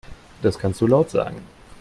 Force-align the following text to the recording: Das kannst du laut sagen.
Das 0.41 0.57
kannst 0.57 0.81
du 0.81 0.87
laut 0.87 1.11
sagen. 1.11 1.37